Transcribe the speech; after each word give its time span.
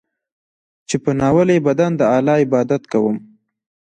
چې 0.87 0.95
په 1.03 1.11
ناولي 1.19 1.57
بدن 1.67 1.91
د 1.95 2.01
الله 2.15 2.35
عبادت 2.43 2.83
کوم. 2.91 3.15